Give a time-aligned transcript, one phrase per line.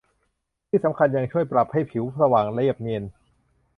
[0.69, 3.03] ที่สำคัญยังช่วยปรับให้ผิวสว่างเรียบเนียน